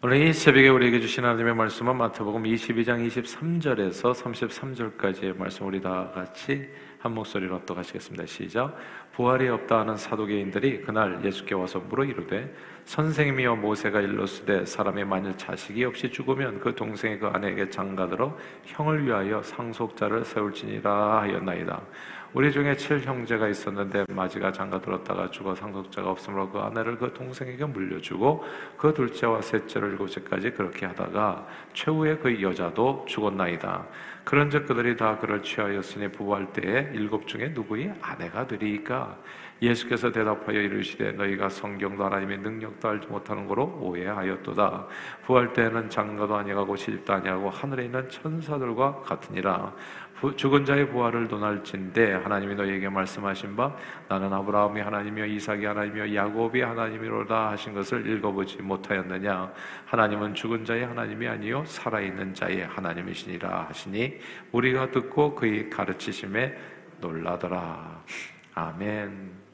오늘 0.00 0.28
이 0.28 0.32
새벽에 0.32 0.68
우리에게 0.68 1.00
주신 1.00 1.24
하나님의 1.24 1.56
말씀은 1.56 1.96
마태복음 1.96 2.44
22장 2.44 3.04
23절에서 3.08 4.14
33절까지의 4.14 5.36
말씀 5.36 5.66
우리 5.66 5.80
다 5.80 6.12
같이 6.14 6.68
한 7.00 7.14
목소리로 7.14 7.56
합독하시겠습니다. 7.56 8.24
시작. 8.26 8.76
부활이 9.10 9.48
없다 9.48 9.80
하는 9.80 9.96
사도계인들이 9.96 10.82
그날 10.82 11.24
예수께 11.24 11.56
와서 11.56 11.80
물어 11.80 12.04
이르되 12.04 12.54
선생님이여 12.84 13.56
모세가 13.56 14.00
일렀으되 14.00 14.66
사람이 14.66 15.02
만일 15.02 15.36
자식이 15.36 15.84
없이 15.84 16.08
죽으면 16.12 16.60
그 16.60 16.76
동생이 16.76 17.18
그 17.18 17.26
아내에게 17.26 17.68
장가들어 17.68 18.38
형을 18.66 19.04
위하여 19.04 19.42
상속자를 19.42 20.24
세울지니라 20.24 21.22
하였나이다. 21.22 21.82
우리 22.34 22.52
중에 22.52 22.76
칠 22.76 23.00
형제가 23.00 23.48
있었는데 23.48 24.04
마지가 24.10 24.52
장가 24.52 24.82
들었다가 24.82 25.30
죽어 25.30 25.54
상속자가 25.54 26.10
없으므로 26.10 26.50
그 26.50 26.58
아내를 26.58 26.98
그 26.98 27.14
동생에게 27.14 27.64
물려주고 27.64 28.44
그 28.76 28.92
둘째와 28.92 29.40
셋째를 29.40 29.92
일곱째까지 29.92 30.50
그렇게 30.50 30.84
하다가 30.84 31.46
최후의 31.72 32.18
그 32.20 32.42
여자도 32.42 33.06
죽었나이다. 33.08 33.86
그런즉 34.24 34.66
그들이 34.66 34.98
다 34.98 35.16
그를 35.18 35.42
취하였으니 35.42 36.08
부활 36.12 36.52
때에 36.52 36.90
일곱 36.92 37.26
중에 37.26 37.48
누구의 37.48 37.94
아내가 38.02 38.46
되리이까? 38.46 39.16
예수께서 39.60 40.12
대답하여 40.12 40.60
이르시되 40.60 41.12
너희가 41.12 41.48
성경도 41.48 42.04
하나님의 42.04 42.38
능력도 42.38 42.88
알지 42.88 43.08
못하는 43.08 43.46
거로 43.46 43.78
오해하였도다. 43.80 44.86
부활 45.24 45.52
때에는 45.52 45.90
장가도 45.90 46.36
아니하고 46.36 46.76
시집도 46.76 47.12
아니하고 47.12 47.50
하늘에 47.50 47.86
있는 47.86 48.08
천사들과 48.08 49.00
같으니라. 49.00 49.74
죽은 50.36 50.64
자의 50.64 50.88
부활을 50.88 51.28
논할진대 51.28 52.14
하나님이 52.14 52.56
너희에게 52.56 52.88
말씀하신 52.88 53.54
바 53.54 53.76
나는 54.08 54.32
아브라함이 54.32 54.80
하나님이요 54.80 55.26
이삭이 55.26 55.64
하나님이요 55.64 56.12
야곱이 56.14 56.60
하나님이로다 56.60 57.50
하신 57.50 57.72
것을 57.74 58.04
읽어보지 58.04 58.60
못하였느냐 58.62 59.52
하나님은 59.86 60.34
죽은 60.34 60.64
자의 60.64 60.84
하나님이 60.84 61.28
아니요 61.28 61.64
살아있는 61.66 62.34
자의 62.34 62.66
하나님이시니라 62.66 63.66
하시니 63.68 64.18
우리가 64.50 64.90
듣고 64.90 65.36
그의 65.36 65.70
가르치심에 65.70 66.56
놀라더라 67.00 68.02
아멘 68.54 69.47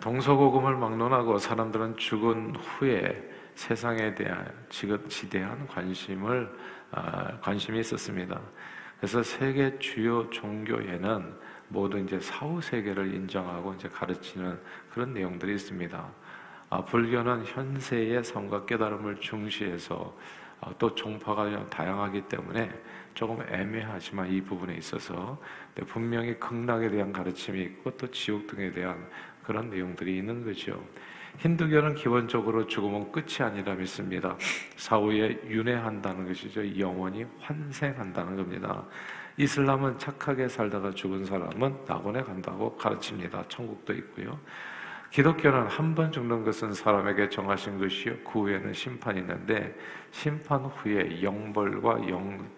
동서고금을 0.00 0.76
막론하고 0.76 1.38
사람들은 1.38 1.96
죽은 1.96 2.56
후에 2.56 3.30
세상에 3.54 4.14
대한 4.14 4.50
지대한 4.70 5.66
관심을 5.66 6.50
아, 6.90 7.38
관심이 7.40 7.80
있었습니다. 7.80 8.40
그래서 8.98 9.22
세계 9.22 9.78
주요 9.78 10.28
종교에는 10.30 11.34
모두 11.68 11.98
이제 11.98 12.20
사후 12.20 12.60
세계를 12.60 13.14
인정하고 13.14 13.74
이제 13.74 13.88
가르치는 13.88 14.60
그런 14.90 15.14
내용들이 15.14 15.54
있습니다. 15.54 16.06
아, 16.70 16.84
불교는 16.84 17.44
현세의 17.44 18.22
삶과 18.22 18.66
깨달음을 18.66 19.16
중시해서 19.16 20.14
아, 20.60 20.72
또 20.78 20.94
종파가 20.94 21.68
다양하기 21.70 22.28
때문에 22.28 22.70
조금 23.14 23.42
애매하지만 23.48 24.30
이 24.30 24.40
부분에 24.40 24.74
있어서 24.76 25.38
분명히 25.86 26.38
극락에 26.38 26.88
대한 26.88 27.12
가르침이 27.12 27.60
있고 27.62 27.90
또 27.96 28.10
지옥 28.10 28.46
등에 28.46 28.70
대한 28.70 29.06
그런 29.42 29.70
내용들이 29.70 30.18
있는 30.18 30.44
거죠. 30.44 30.82
힌두교는 31.38 31.94
기본적으로 31.94 32.66
죽음은 32.66 33.10
끝이 33.10 33.38
아니라 33.40 33.74
믿습니다. 33.74 34.36
사후에 34.76 35.40
윤회한다는 35.46 36.26
것이죠. 36.26 36.78
영원히 36.78 37.24
환생한다는 37.40 38.36
겁니다. 38.36 38.84
이슬람은 39.38 39.98
착하게 39.98 40.48
살다가 40.48 40.90
죽은 40.90 41.24
사람은 41.24 41.84
낙원에 41.88 42.22
간다고 42.22 42.76
가르칩니다. 42.76 43.44
천국도 43.48 43.94
있고요. 43.94 44.38
기독교는 45.10 45.66
한 45.66 45.94
번 45.94 46.10
죽는 46.12 46.44
것은 46.44 46.72
사람에게 46.72 47.28
정하신 47.28 47.78
것이요. 47.78 48.16
그 48.24 48.40
후에는 48.40 48.72
심판이 48.72 49.20
있는데 49.20 49.74
심판 50.10 50.60
후에 50.64 51.22
영벌과 51.22 52.08
영, 52.08 52.48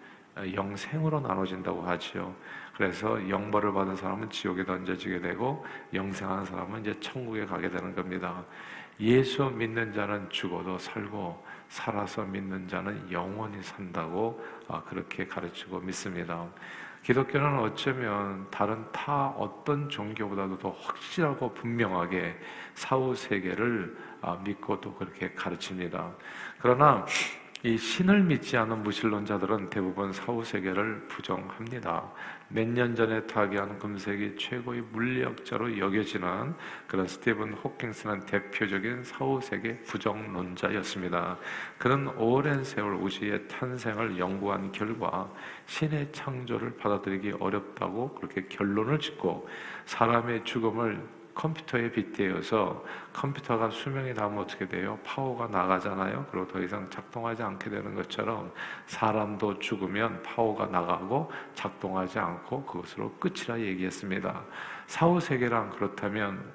영생으로 0.53 1.19
나눠진다고 1.21 1.81
하지요. 1.81 2.35
그래서 2.75 3.29
영벌을 3.29 3.73
받은 3.73 3.95
사람은 3.95 4.29
지옥에 4.29 4.65
던져지게 4.65 5.21
되고 5.21 5.65
영생하는 5.93 6.45
사람은 6.45 6.81
이제 6.81 6.99
천국에 6.99 7.45
가게 7.45 7.69
되는 7.69 7.95
겁니다. 7.95 8.43
예수 8.99 9.45
믿는 9.45 9.93
자는 9.93 10.29
죽어도 10.29 10.77
살고 10.77 11.45
살아서 11.69 12.23
믿는 12.23 12.67
자는 12.67 13.11
영원히 13.11 13.61
산다고 13.61 14.43
아, 14.67 14.81
그렇게 14.83 15.25
가르치고 15.25 15.79
믿습니다. 15.79 16.47
기독교는 17.03 17.59
어쩌면 17.59 18.47
다른 18.49 18.91
타 18.91 19.27
어떤 19.37 19.87
종교보다도 19.87 20.57
더 20.57 20.71
확실하고 20.71 21.53
분명하게 21.53 22.35
사후 22.73 23.15
세계를 23.15 23.95
아, 24.21 24.39
믿고 24.43 24.81
또 24.81 24.93
그렇게 24.95 25.31
가르칩니다. 25.33 26.11
그러나 26.59 27.05
이 27.63 27.77
신을 27.77 28.21
믿지 28.23 28.57
않은 28.57 28.83
무신론자들은 28.83 29.71
대부분 29.71 30.13
사후 30.13 30.43
세계를 30.43 31.07
부정합니다. 31.07 32.11
몇 32.49 32.67
년 32.67 32.95
전에 32.95 33.25
타계한 33.25 33.79
금색이 33.79 34.35
최고의 34.37 34.81
물리학자로 34.91 35.79
여겨지는 35.79 36.53
그런 36.85 37.07
스티븐 37.07 37.53
호킹스는 37.53 38.27
대표적인 38.27 39.03
사후 39.03 39.41
세계 39.41 39.79
부정론자였습니다. 39.79 41.39
그는 41.79 42.07
오랜 42.17 42.63
세월 42.63 42.95
우주의 42.95 43.47
탄생을 43.47 44.19
연구한 44.19 44.71
결과 44.71 45.31
신의 45.65 46.11
창조를 46.11 46.77
받아들이기 46.77 47.33
어렵다고 47.39 48.13
그렇게 48.13 48.45
결론을 48.47 48.99
짓고 48.99 49.49
사람의 49.85 50.43
죽음을 50.43 51.14
컴퓨터에 51.35 51.91
빗대어서 51.91 52.83
컴퓨터가 53.13 53.69
수명이 53.69 54.13
닿으면 54.13 54.39
어떻게 54.39 54.67
돼요? 54.67 54.97
파워가 55.03 55.47
나가잖아요. 55.47 56.25
그리고 56.31 56.47
더 56.47 56.59
이상 56.61 56.89
작동하지 56.89 57.43
않게 57.43 57.69
되는 57.69 57.93
것처럼 57.93 58.51
사람도 58.87 59.59
죽으면 59.59 60.23
파워가 60.23 60.67
나가고 60.67 61.29
작동하지 61.53 62.17
않고 62.17 62.65
그것으로 62.65 63.11
끝이라 63.19 63.59
얘기했습니다. 63.59 64.41
사후 64.87 65.19
세계란 65.19 65.71
그렇다면 65.71 66.53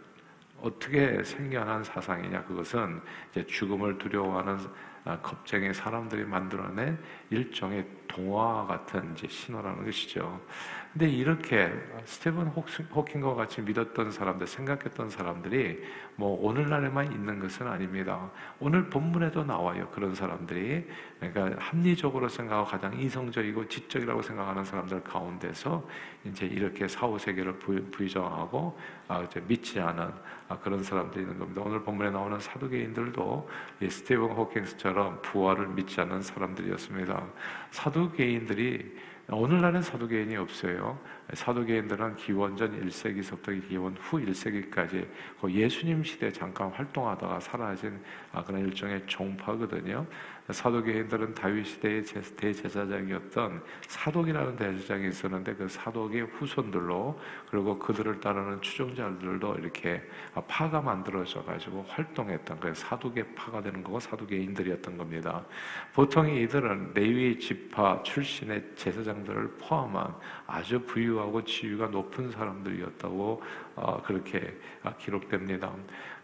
어떻게 0.62 1.22
생겨난 1.22 1.84
사상이냐? 1.84 2.44
그것은 2.44 3.00
이제 3.30 3.46
죽음을 3.46 3.98
두려워하는 3.98 4.58
아, 4.99 4.99
겁쟁이 5.22 5.72
사람들이 5.72 6.24
만들어낸 6.24 6.98
일종의 7.30 7.86
동화 8.06 8.66
같은 8.66 9.12
이제 9.14 9.28
신화라는 9.28 9.84
것이죠. 9.84 10.40
근데 10.92 11.08
이렇게 11.08 11.72
스테븐 12.04 12.48
호킹과 12.48 13.34
같이 13.34 13.62
믿었던 13.62 14.10
사람들, 14.10 14.48
생각했던 14.48 15.08
사람들이 15.08 15.84
뭐 16.16 16.36
오늘날에만 16.44 17.12
있는 17.12 17.38
것은 17.38 17.68
아닙니다. 17.68 18.28
오늘 18.58 18.90
본문에도 18.90 19.44
나와요. 19.44 19.88
그런 19.92 20.16
사람들이. 20.16 20.84
그러니까 21.20 21.64
합리적으로 21.64 22.28
생각하고 22.28 22.68
가장 22.68 22.98
이성적이고 22.98 23.68
지적이라고 23.68 24.20
생각하는 24.20 24.64
사람들 24.64 25.04
가운데서 25.04 25.86
이제 26.24 26.46
이렇게 26.46 26.88
사후 26.88 27.18
세계를 27.18 27.60
부정하고 27.60 28.76
아, 29.06 29.24
믿지 29.46 29.78
않은 29.78 30.12
아, 30.48 30.58
그런 30.58 30.82
사람들이 30.82 31.22
있는 31.22 31.38
겁니다. 31.38 31.62
오늘 31.64 31.84
본문에 31.84 32.10
나오는 32.10 32.38
사두개인들도 32.40 33.48
스테븐 33.88 34.30
호킹스처럼 34.32 34.99
부활을 35.22 35.68
믿지 35.68 36.00
않는 36.00 36.22
사람들이었습니다. 36.22 37.26
사두개인들이 37.70 39.10
오늘날은 39.32 39.82
사도개인이 39.82 40.36
없어요. 40.36 40.98
사도개인들은 41.32 42.16
기원전 42.16 42.80
1세기서부터 42.84 43.68
기원 43.68 43.96
후 43.96 44.18
1세기까지 44.18 45.06
그 45.40 45.52
예수님 45.52 46.02
시대 46.02 46.32
잠깐 46.32 46.70
활동하다가 46.70 47.38
사라진 47.38 48.00
아, 48.32 48.42
그런 48.42 48.62
일종의 48.62 49.06
종파거든요. 49.06 50.04
사도계인들은 50.52 51.34
다윗 51.34 51.66
시대의 51.66 52.04
대제사장이었던 52.36 53.62
사독이라는 53.88 54.56
대제사장이 54.56 55.08
있었는데 55.08 55.54
그 55.54 55.68
사독의 55.68 56.22
후손들로 56.22 57.18
그리고 57.50 57.78
그들을 57.78 58.20
따르는 58.20 58.60
추종자들도 58.62 59.56
이렇게 59.56 60.02
파가 60.48 60.80
만들어져 60.80 61.42
가지고 61.44 61.84
활동했던 61.88 62.60
그 62.60 62.74
사독의 62.74 63.34
파가 63.34 63.62
되는 63.62 63.82
거고 63.82 64.00
사독계인들이었던 64.00 64.96
겁니다. 64.96 65.44
보통 65.92 66.28
이들은 66.28 66.92
레위 66.94 67.38
지파 67.38 68.02
출신의 68.02 68.72
제사장들을 68.76 69.56
포함한 69.58 70.14
아주 70.46 70.80
부유하고 70.80 71.44
지위가 71.44 71.86
높은 71.88 72.30
사람들이었다고 72.30 73.42
어, 73.76 74.02
그렇게 74.02 74.58
기록됩니다. 74.98 75.72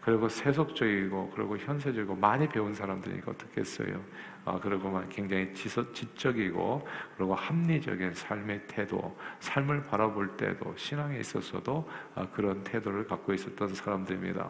그리고 0.07 0.29
세속적이고 0.29 1.31
그리고 1.35 1.57
현세적이고 1.57 2.15
많이 2.15 2.47
배운 2.47 2.73
사람들이니까 2.73 3.29
어떻겠어요? 3.29 4.01
아, 4.47 4.59
그리고 4.61 5.01
굉장히 5.09 5.53
지적, 5.53 5.93
지적이고 5.93 6.87
그리고 7.17 7.35
합리적인 7.35 8.13
삶의 8.13 8.61
태도, 8.67 9.17
삶을 9.39 9.83
바라볼 9.83 10.37
때도 10.37 10.73
신앙에 10.77 11.19
있어서도 11.19 11.87
아, 12.15 12.25
그런 12.31 12.63
태도를 12.63 13.05
갖고 13.07 13.33
있었던 13.33 13.75
사람들입니다. 13.75 14.49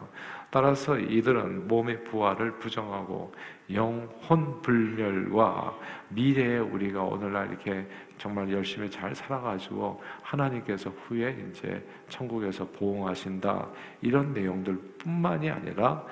따라서 0.50 0.98
이들은 0.98 1.66
몸의 1.66 2.04
부활을 2.04 2.58
부정하고 2.58 3.34
영혼 3.72 4.62
불멸과 4.62 5.78
미래에 6.08 6.58
우리가 6.58 7.02
오늘날 7.02 7.48
이렇게 7.48 7.86
정말 8.16 8.50
열심히 8.50 8.90
잘 8.90 9.14
살아가지고 9.14 10.02
하나님께서 10.22 10.90
후에 10.90 11.48
이제 11.50 11.86
천국에서 12.08 12.66
보응하신다 12.68 13.68
이런 14.00 14.32
내용들 14.32 14.78
뿐만이 14.98 15.50
아니라 15.50 16.04
아, 16.04 16.06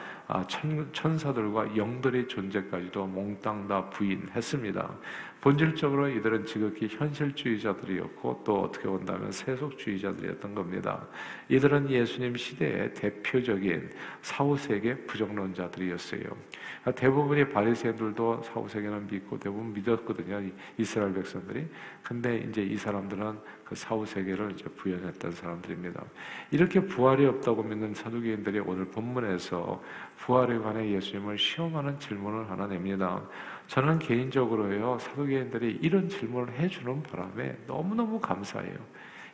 천, 0.49 0.93
천사들과 0.93 1.76
영들의 1.76 2.28
존재까지도 2.28 3.06
몽땅 3.06 3.69
다 3.69 3.88
부인했습니다. 3.90 4.90
본질적으로 5.47 6.09
이들은 6.09 6.45
지극히 6.45 6.89
현실주의자들이었고 6.89 8.43
또 8.45 8.63
어떻게 8.63 8.89
본다면 8.89 9.31
세속주의자들이었던 9.31 10.57
겁니다. 10.57 11.07
이들은 11.49 11.89
예수님 11.89 12.35
시대의 12.35 12.93
대표적인 12.95 13.91
사후세계 14.23 15.07
부정론자들이었어요. 15.07 16.23
대부분의 16.97 17.51
바리새인들도 17.51 18.43
사후세계는 18.43 19.07
믿고 19.07 19.39
대부분 19.39 19.73
믿었거든요. 19.73 20.51
이스라엘 20.79 21.15
백성들이. 21.15 21.69
근데 22.03 22.39
이제 22.39 22.63
이 22.63 22.77
사람들은 22.77 23.39
그 23.65 23.75
사후 23.77 24.05
세계를 24.05 24.53
이제 24.53 24.65
부연했던 24.65 25.31
사람들입니다. 25.31 26.05
이렇게 26.51 26.81
부활이 26.81 27.25
없다고 27.27 27.63
믿는 27.63 27.95
사두개인들이 27.95 28.61
오늘 28.61 28.85
본문에서 28.87 29.83
부활에 30.17 30.59
관해 30.59 30.91
예수님을 30.93 31.39
시험하는 31.39 31.99
질문을 32.01 32.51
하나 32.51 32.67
냅니다. 32.67 33.23
저는 33.67 33.99
개인적으로요 33.99 34.99
사두개인들이 34.99 35.81
이런 35.83 36.09
질문을 36.09 36.55
해주는 36.55 37.03
바람에 37.03 37.57
너무 37.67 37.95
너무 37.95 38.21
감사해요. 38.21 38.77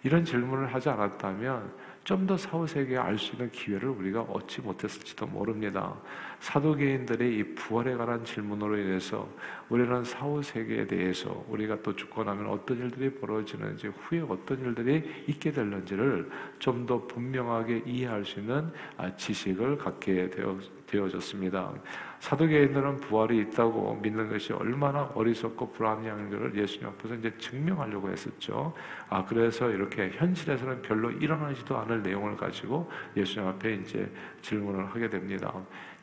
이런 0.04 0.24
질문을 0.24 0.74
하지 0.74 0.88
않았다면 0.88 1.92
좀 2.04 2.26
더 2.26 2.36
사후 2.36 2.66
세계에 2.66 2.96
알수 2.96 3.32
있는 3.32 3.50
기회를 3.50 3.88
우리가 3.88 4.22
얻지 4.22 4.60
못했을지도 4.62 5.26
모릅니다. 5.26 5.94
사도개인들의 6.42 7.38
이 7.38 7.54
부활에 7.54 7.94
관한 7.94 8.24
질문으로 8.24 8.76
인해서 8.76 9.28
우리는 9.68 10.02
사후 10.02 10.42
세계에 10.42 10.88
대해서 10.88 11.44
우리가 11.48 11.80
또 11.82 11.94
죽고 11.94 12.24
나면 12.24 12.48
어떤 12.48 12.78
일들이 12.78 13.14
벌어지는지 13.14 13.86
후에 13.86 14.24
어떤 14.28 14.58
일들이 14.58 15.24
있게 15.28 15.52
될는지를 15.52 16.28
좀 16.58 16.82
더 16.82 17.06
분명하게 17.06 17.84
이해할 17.86 18.24
수 18.24 18.40
있는 18.40 18.72
아, 18.96 19.14
지식을 19.14 19.78
갖게 19.78 20.28
되어 20.30 20.58
되어졌습니다. 20.92 21.72
사도계인들은 22.18 23.00
부활이 23.00 23.38
있다고 23.38 23.94
믿는 24.02 24.28
것이 24.28 24.52
얼마나 24.52 25.10
어리석고 25.14 25.72
불합리한지를 25.72 26.54
예수님 26.54 26.88
앞에서 26.88 27.14
이제 27.14 27.32
증명하려고 27.38 28.10
했었죠. 28.10 28.74
아 29.08 29.24
그래서 29.24 29.70
이렇게 29.70 30.10
현실에서는 30.10 30.82
별로 30.82 31.10
일어나지도 31.10 31.78
않을 31.78 32.02
내용을 32.02 32.36
가지고 32.36 32.90
예수님 33.16 33.48
앞에 33.48 33.74
이제 33.76 34.12
질문을 34.42 34.86
하게 34.86 35.08
됩니다. 35.08 35.54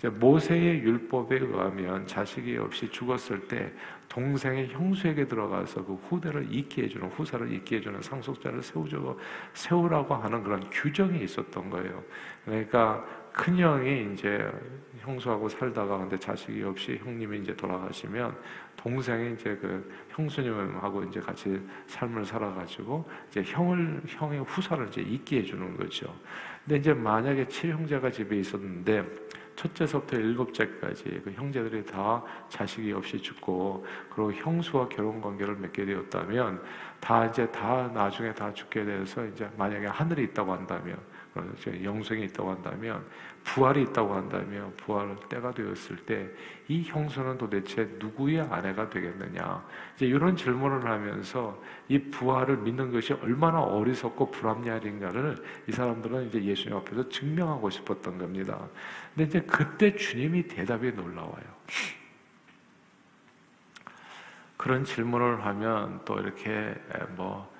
모세의 0.08 0.80
율법에 0.80 1.40
의하면 1.40 2.08
자식이 2.08 2.58
없이 2.58 2.90
죽었을 2.90 3.48
때 3.48 3.72
동생의 4.08 4.70
형수에게 4.70 5.28
들어가서 5.28 5.86
그 5.86 5.94
후대를 5.94 6.48
잇게 6.50 6.84
해주는 6.84 7.08
후사를 7.10 7.52
잇게 7.52 7.78
해주는 7.78 8.02
상속자를 8.02 8.62
세우죠 8.62 9.18
세우라고 9.54 10.16
하는 10.16 10.42
그런 10.44 10.68
규정이 10.70 11.24
있었던 11.24 11.70
거예요. 11.70 12.04
그러니까 12.46 13.06
큰 13.34 13.58
형이 13.58 14.14
이제 14.14 14.50
형수하고 15.00 15.48
살다가 15.48 15.98
근데 15.98 16.18
자식이 16.18 16.64
없이 16.64 17.00
형님이 17.04 17.40
이제 17.40 17.56
돌아가시면 17.56 18.36
동생이 18.76 19.34
이제 19.34 19.58
그 19.62 19.92
형수님하고 20.10 21.04
이제 21.04 21.20
같이 21.20 21.62
삶을 21.88 22.26
살아가지고 22.26 23.08
이제 23.30 23.44
형을 23.46 24.02
형의 24.08 24.40
후사를 24.44 24.88
이제 24.88 25.02
있게 25.02 25.40
해주는 25.40 25.78
거죠. 25.78 26.14
근데 26.66 26.78
이제 26.78 26.94
만약에 26.94 27.48
칠형제가 27.48 28.10
집에 28.12 28.38
있었는데 28.38 29.06
첫째서부터 29.60 30.18
일곱째까지 30.18 31.22
그 31.24 31.32
형제들이 31.32 31.86
다 31.86 32.24
자식이 32.48 32.94
없이 32.94 33.22
죽고 33.22 33.86
그리고 34.10 34.32
형수와 34.32 34.88
결혼 34.88 35.20
관계를 35.20 35.56
맺게 35.58 35.84
되었다면 35.84 36.64
다 37.02 37.26
이제 37.26 37.50
다 37.52 37.92
나중에 37.94 38.34
다 38.34 38.54
죽게 38.54 38.86
돼서 38.86 39.26
이제 39.26 39.50
만약에 39.58 39.88
하늘이 39.88 40.24
있다고 40.26 40.54
한다면 40.54 40.98
영생이 41.84 42.24
있다고 42.26 42.52
한다면 42.52 43.06
부활이 43.54 43.84
있다고 43.84 44.14
한다면 44.14 44.74
부활 44.78 45.16
때가 45.30 45.52
되었을 45.52 45.98
때 46.06 46.30
이 46.70 46.84
형수는 46.84 47.40
도대체 47.40 47.84
누구의 47.98 48.42
아내가 48.42 48.88
되겠느냐 48.92 49.66
이제 49.96 50.06
이런 50.06 50.36
질문을 50.36 50.86
하면서 50.86 51.60
이 51.88 51.98
부활을 51.98 52.58
믿는 52.58 52.92
것이 52.92 53.14
얼마나 53.14 53.60
어리석고 53.60 54.30
불합리한가를 54.30 55.44
이 55.68 55.72
사람들은 55.72 56.28
이제 56.28 56.44
예수님 56.44 56.78
앞에서 56.78 57.10
증명하고 57.10 57.72
싶었던 57.72 58.20
겁니다. 58.20 58.68
근데 59.16 59.28
이제 59.28 59.42
그때 59.42 59.96
주님이 59.96 60.48
대답이 60.48 60.92
놀라워요. 60.92 61.44
그런 64.56 64.84
질문을 64.84 65.44
하면 65.44 66.02
또 66.06 66.20
이렇게 66.20 66.76
뭐 67.16 67.52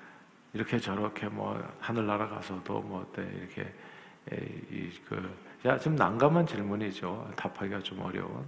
이렇게 0.52 0.78
저렇게 0.78 1.26
뭐 1.26 1.60
하늘나라 1.80 2.28
가서도 2.28 2.80
뭐 2.80 3.12
이렇게 3.16 3.74
이그 4.70 5.49
야, 5.66 5.78
좀 5.78 5.94
난감한 5.94 6.46
질문이죠. 6.46 7.32
답하기가 7.36 7.80
좀 7.80 8.00
어려운. 8.00 8.46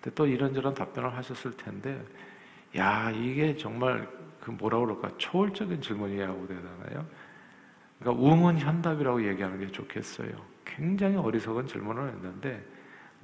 근데 0.00 0.14
또 0.14 0.26
이런저런 0.26 0.74
답변을 0.74 1.14
하셨을 1.16 1.56
텐데, 1.56 2.02
야, 2.76 3.10
이게 3.10 3.56
정말 3.56 4.08
그 4.40 4.50
뭐라 4.50 4.78
그럴까, 4.78 5.10
초월적인 5.18 5.80
질문이라고 5.80 6.46
되나요? 6.46 7.06
그러니까 7.98 8.24
우문현답이라고 8.24 9.26
얘기하는 9.28 9.58
게 9.58 9.68
좋겠어요. 9.68 10.30
굉장히 10.64 11.16
어리석은 11.16 11.66
질문을 11.66 12.08
했는데, 12.08 12.64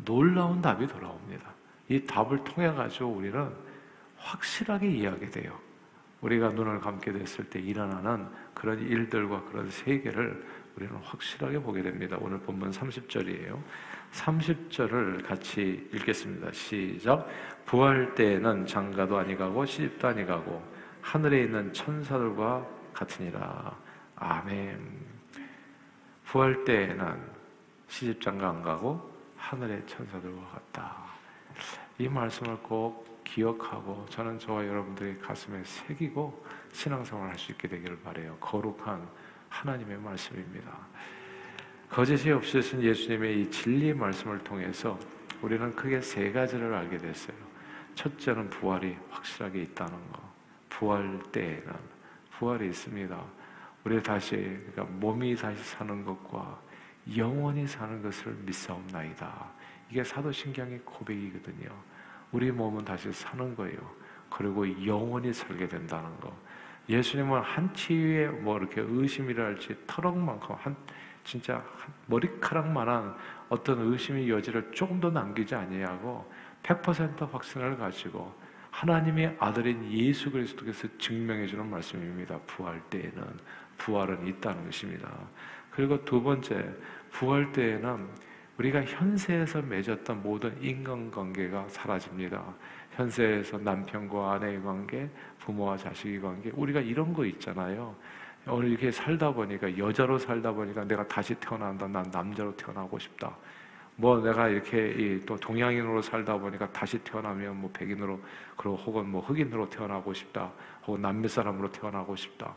놀라운 0.05 0.61
답이 0.61 0.87
돌아옵니다. 0.87 1.55
이 1.89 2.05
답을 2.05 2.45
통해 2.45 2.71
가지고 2.73 3.11
우리는 3.11 3.51
확실하게 4.17 4.91
이해하게 4.91 5.31
돼요. 5.31 5.59
우리가 6.21 6.51
눈을 6.51 6.81
감게 6.81 7.13
됐을 7.13 7.45
때 7.49 7.61
일어나는 7.61 8.27
그런 8.55 8.81
일들과 8.81 9.43
그런 9.45 9.71
세계를 9.71 10.45
우리는 10.77 10.95
확실하게 10.97 11.59
보게 11.61 11.83
됩니다. 11.83 12.19
오늘 12.21 12.39
본문 12.39 12.71
30절이에요. 12.71 13.59
30절을 14.13 15.27
같이 15.27 15.89
읽겠습니다. 15.95 16.53
시작. 16.53 17.27
부활 17.65 18.15
때에는 18.15 18.67
장가도 18.67 19.17
아니 19.17 19.35
가고 19.37 19.65
시집도 19.65 20.09
아니 20.09 20.27
가고 20.27 20.63
하늘에 21.01 21.45
있는 21.45 21.73
천사들과 21.73 22.67
같으니라. 22.93 23.75
아멘. 24.17 24.79
부활 26.25 26.65
때에는 26.65 27.23
시집 27.89 28.21
장가 28.21 28.51
안 28.51 28.63
가고 28.63 29.11
하늘의 29.39 29.87
천사들과 29.87 30.43
같다. 30.47 31.05
이 31.99 32.07
말씀을 32.07 32.59
꼭 32.59 33.25
기억하고 33.25 34.05
저는 34.11 34.39
저와 34.39 34.67
여러분들의 34.67 35.21
가슴에 35.21 35.63
새기고 35.65 36.45
신앙생활을 36.73 37.31
할수 37.31 37.53
있게 37.53 37.67
되기를 37.67 38.01
바래요. 38.01 38.37
거룩한 38.41 39.09
하나님의 39.49 39.99
말씀입니다. 39.99 40.79
거짓이 41.89 42.31
없으신 42.31 42.83
예수님의 42.83 43.43
이 43.43 43.51
진리 43.51 43.95
말씀을 43.95 44.39
통해서 44.39 44.99
우리는 45.41 45.75
크게 45.75 46.01
세 46.01 46.33
가지를 46.33 46.75
알게 46.75 46.99
됐어요. 46.99 47.37
첫째는 47.95 48.51
부활이 48.51 48.97
확실하게 49.11 49.63
있다는 49.63 49.93
거. 50.13 50.27
부활 50.69 51.19
때에는 51.33 51.73
부활이 52.33 52.67
있습니다. 52.69 53.25
우리 53.85 54.03
다시 54.03 54.37
그러니까 54.37 54.85
몸이 54.85 55.37
다시 55.37 55.63
사는 55.63 56.05
것과 56.05 56.61
영원히 57.17 57.67
사는 57.67 58.03
것을 58.03 58.33
믿사옵나이다. 58.45 59.47
이게 59.91 60.03
사도신경의 60.03 60.81
고백이거든요. 60.85 61.69
우리 62.33 62.51
몸은 62.51 62.85
다시 62.85 63.13
사는 63.13 63.55
거예요. 63.55 63.79
그리고 64.29 64.67
영원히 64.85 65.33
살게 65.33 65.69
된다는 65.69 66.15
거. 66.21 66.37
예수님은 66.89 67.41
한 67.41 67.75
치유에 67.75 68.29
뭐 68.29 68.59
이렇게 68.59 68.81
의심이라 68.81 69.45
할지 69.45 69.77
터럭만큼 69.87 70.55
한 70.59 70.77
진짜 71.25 71.57
한 71.57 71.95
머리카락만한 72.07 73.17
어떤 73.49 73.81
의심의 73.93 74.31
여지를 74.31 74.71
조금 74.73 75.01
더 75.01 75.11
남기지 75.11 75.55
아니하고 75.55 76.31
100% 76.63 77.31
확신을 77.31 77.77
가지고 77.77 78.33
하나님의 78.71 79.37
아들인 79.41 79.91
예수 79.91 80.31
그리스도께서 80.31 80.87
증명해 80.99 81.47
주는 81.47 81.69
말씀입니다. 81.69 82.39
부활 82.47 82.81
때에는 82.91 83.23
부활은 83.79 84.27
있다는 84.27 84.67
것입니다. 84.67 85.11
그리고 85.71 86.05
두 86.05 86.23
번째 86.23 86.75
부활 87.11 87.53
때에는 87.53 88.09
우리가 88.59 88.83
현세에서 88.85 89.63
맺었던 89.63 90.23
모든 90.23 90.57
인간관계가 90.63 91.67
사라집니다. 91.69 92.43
현세에서 92.93 93.59
남편과 93.59 94.33
아내의 94.33 94.63
관계, 94.63 95.09
부모와 95.39 95.77
자식의 95.77 96.21
관계, 96.21 96.51
우리가 96.55 96.81
이런 96.81 97.13
거 97.13 97.27
있잖아요. 97.27 97.95
오늘 98.49 98.71
이렇게 98.71 98.91
살다 98.91 99.33
보니까 99.33 99.77
여자로 99.77 100.19
살다 100.19 100.53
보니까 100.53 100.85
내가 100.85 101.07
다시 101.07 101.35
태어난다. 101.35 101.87
난 101.89 102.09
남자로 102.11 102.57
태어나고 102.57 102.99
싶다. 102.99 103.37
뭐 103.97 104.21
내가 104.21 104.49
이렇게 104.49 105.21
또 105.27 105.37
동양인으로 105.37 106.01
살다 106.01 106.39
보니까 106.39 106.71
다시 106.71 106.99
태어나면 106.99 107.61
뭐 107.61 107.71
백인으로 107.73 108.21
그리고 108.57 108.77
혹은 108.77 109.09
뭐 109.09 109.21
흑인으로 109.23 109.69
태어나고 109.69 110.15
싶다. 110.15 110.53
혹은 110.87 111.03
남미 111.03 111.29
사람으로 111.29 111.73
태어나고 111.73 112.15
싶다. 112.15 112.55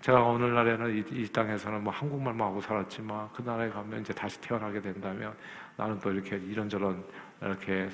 제가 0.00 0.22
오늘날에는 0.22 0.96
이, 0.96 1.04
이 1.10 1.28
땅에서는 1.28 1.84
뭐 1.84 1.92
한국말만 1.92 2.48
하고 2.48 2.60
살았지만 2.60 3.28
그 3.34 3.42
나라에 3.42 3.68
가면 3.68 4.00
이제 4.00 4.14
다시 4.14 4.40
태어나게 4.40 4.80
된다면 4.80 5.34
나는 5.76 5.98
또 6.00 6.10
이렇게 6.10 6.36
이런저런 6.36 7.04
이렇게 7.42 7.88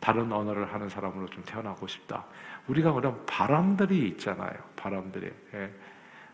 다른 0.00 0.30
언어를 0.32 0.72
하는 0.72 0.88
사람으로 0.88 1.26
좀 1.28 1.44
태어나고 1.44 1.86
싶다. 1.86 2.24
우리가 2.66 2.92
그런 2.92 3.24
바람들이 3.26 4.08
있잖아요. 4.08 4.52
바람들이. 4.74 5.32
예. 5.54 5.70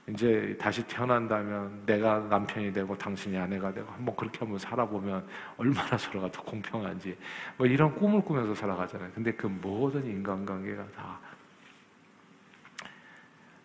이제 0.08 0.56
다시 0.58 0.82
태어난다면 0.87 1.85
내가 1.85 2.20
남편이 2.20 2.73
되고 2.73 2.97
당신이 2.97 3.37
아내가 3.37 3.70
되고 3.70 3.92
한번 3.92 4.16
그렇게 4.16 4.38
한번 4.38 4.58
살아보면 4.58 5.26
얼마나 5.58 5.97
서로가 5.99 6.30
더 6.30 6.42
공평한지 6.42 7.14
뭐 7.58 7.66
이런 7.66 7.94
꿈을 7.94 8.23
꾸면서 8.23 8.54
살아가잖아요. 8.54 9.11
근데 9.14 9.32
그 9.32 9.47
모든 9.47 10.06
인간관계가 10.06 10.87
다, 10.97 11.20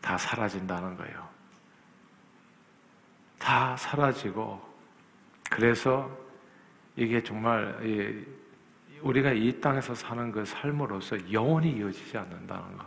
다 0.01 0.17
사라진다는 0.17 0.97
거예요. 0.97 1.32
다 3.43 3.75
사라지고 3.75 4.57
그래서 5.51 6.09
이게 6.95 7.21
정말 7.21 7.77
우리가 9.01 9.33
이 9.33 9.59
땅에서 9.59 9.93
사는 9.93 10.31
그 10.31 10.45
삶으로서 10.45 11.17
영원히 11.33 11.71
이어지지 11.71 12.17
않는다는 12.17 12.77
거. 12.77 12.85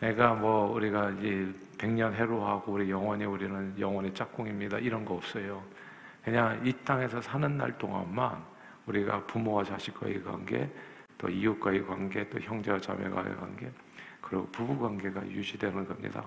내가 0.00 0.32
뭐 0.32 0.72
우리가 0.72 1.10
이제 1.10 1.52
백년 1.76 2.14
해로하고 2.14 2.72
우리 2.72 2.90
영원히 2.90 3.26
우리는 3.26 3.78
영원히 3.78 4.14
짝꿍입니다. 4.14 4.78
이런 4.78 5.04
거 5.04 5.14
없어요. 5.14 5.62
그냥 6.24 6.58
이 6.64 6.72
땅에서 6.82 7.20
사는 7.20 7.58
날 7.58 7.76
동안만 7.76 8.42
우리가 8.86 9.26
부모와 9.26 9.62
자식과의 9.64 10.24
관계, 10.24 10.70
또 11.18 11.28
이웃과의 11.28 11.86
관계, 11.86 12.26
또 12.30 12.40
형제와 12.40 12.80
자매와의 12.80 13.36
관계, 13.36 13.70
그리고 14.22 14.46
부부 14.46 14.78
관계가 14.78 15.28
유지되는 15.28 15.86
겁니다. 15.86 16.24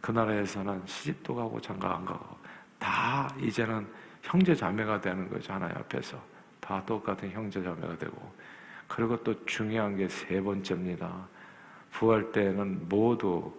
그 0.00 0.12
나라에서는 0.12 0.82
시집도 0.86 1.34
가고 1.34 1.60
장가 1.60 1.96
안 1.96 2.04
가고 2.04 2.36
다 2.78 3.28
이제는 3.40 3.86
형제 4.22 4.54
자매가 4.54 5.00
되는 5.00 5.28
거죠 5.28 5.52
하나님 5.52 5.76
앞에서 5.78 6.20
다 6.60 6.82
똑같은 6.84 7.30
형제 7.30 7.62
자매가 7.62 7.98
되고 7.98 8.32
그리고 8.88 9.22
또 9.22 9.44
중요한 9.44 9.96
게 9.96 10.08
세 10.08 10.40
번째입니다. 10.40 11.28
부활 11.90 12.32
때는 12.32 12.88
모두 12.88 13.52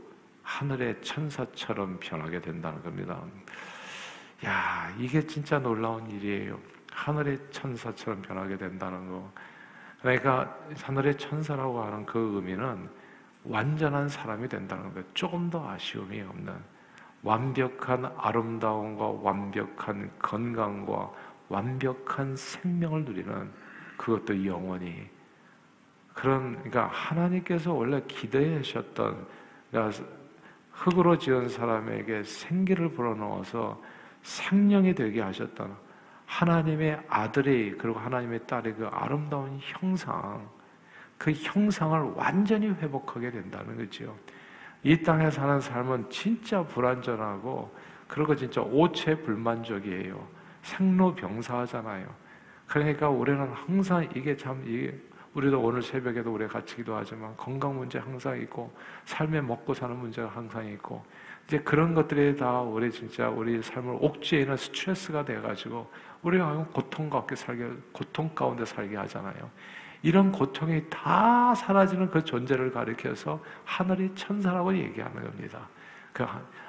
하늘의 0.44 1.02
천사처럼 1.02 2.00
변하게 2.00 2.42
된다는 2.42 2.82
겁니다. 2.82 3.22
야, 4.46 4.94
이게 4.98 5.26
진짜 5.26 5.60
놀라운 5.60 6.10
일이에요. 6.10 6.60
하늘의 6.92 7.38
천사처럼 7.52 8.22
변하게 8.22 8.58
된다는 8.58 9.10
거. 9.10 9.32
그러니까 10.02 10.58
하늘의 10.82 11.18
천사라고 11.18 11.84
하는 11.84 12.06
그 12.06 12.18
의미는 12.36 12.90
완전한 13.50 14.08
사람이 14.08 14.48
된다는 14.48 14.94
거. 14.94 15.02
조금 15.14 15.50
더 15.50 15.68
아쉬움이 15.70 16.22
없는 16.22 16.54
완벽한 17.24 18.06
아름다움과 18.18 19.08
완벽한 19.22 20.10
건강과 20.20 21.12
완벽한 21.50 22.36
생명을 22.36 23.04
누리는 23.04 23.52
그것도 23.98 24.46
영원히 24.46 25.10
그런 26.14 26.54
그러니까 26.54 26.88
하나님께서 26.88 27.74
원래 27.74 28.02
기대하셨던 28.08 29.28
그러니까 29.72 30.04
흙으로 30.72 31.18
지은 31.18 31.50
사람에게 31.50 32.24
생기를 32.24 32.90
불어넣어서 32.92 33.82
생명이 34.22 34.96
되게 34.96 35.22
하셨던 35.22 35.76
하나님의 36.26 37.02
아들이 37.10 37.76
그리고 37.78 38.00
하나님의 38.00 38.46
딸의 38.46 38.76
그 38.76 38.88
아름다운 38.88 39.58
형상 39.60 40.48
그 41.20 41.32
형상을 41.32 42.14
완전히 42.16 42.70
회복하게 42.70 43.30
된다는 43.30 43.78
거죠. 43.78 44.16
이 44.82 45.04
땅에 45.04 45.30
사는 45.30 45.60
삶은 45.60 46.10
진짜 46.10 46.64
불완전하고 46.64 47.76
그리고 48.08 48.36
진짜 48.36 48.62
오체 48.62 49.16
불만족이에요. 49.18 50.28
생로병사하잖아요. 50.64 52.08
그러니까 52.68 53.10
우리는 53.10 53.52
항상 53.52 54.08
이게 54.16 54.36
참 54.38 54.64
이게 54.66 54.98
우리도 55.34 55.60
오늘 55.62 55.82
새벽에도 55.82 56.34
우리 56.34 56.48
같이 56.48 56.78
기도하지만 56.78 57.36
건강 57.36 57.78
문제 57.78 58.00
항상 58.00 58.40
있고 58.42 58.74
삶에 59.06 59.42
먹고 59.42 59.74
사는 59.74 59.96
문제가 59.96 60.30
항상 60.30 60.66
있고 60.68 61.04
이제 61.48 61.60
그런 61.60 61.94
것들이 61.94 62.38
다 62.38 62.62
우리 62.62 62.90
진짜 62.92 63.30
우리 63.30 63.62
삶을 63.62 63.98
옥죄에 64.00 64.42
있는 64.42 64.56
스트레스가 64.56 65.26
돼가지고 65.26 65.92
우리가 66.22 66.66
고통 66.74 67.10
가운데 67.10 67.36
살게 67.36 67.70
고통 67.92 68.30
가운데 68.34 68.64
살게 68.64 68.96
하잖아요. 68.96 69.50
이런 70.02 70.32
고통이 70.32 70.90
다 70.90 71.54
사라지는 71.56 72.10
그 72.10 72.24
존재를 72.24 72.72
가리켜서 72.72 73.44
하늘의 73.66 74.16
천사라고 74.16 74.76
얘기하는 74.76 75.24
겁니다. 75.24 75.68
그 76.14 76.26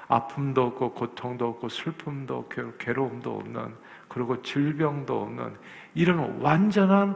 아픔도 0.07 0.63
없고 0.63 0.93
고통도 0.93 1.47
없고 1.47 1.69
슬픔도 1.69 2.37
없고 2.37 2.73
괴로움도 2.77 3.37
없는 3.37 3.73
그리고 4.07 4.41
질병도 4.41 5.21
없는 5.21 5.55
이런 5.93 6.39
완전한 6.41 7.15